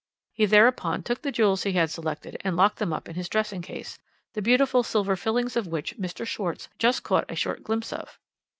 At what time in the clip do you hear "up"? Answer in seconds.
2.91-3.07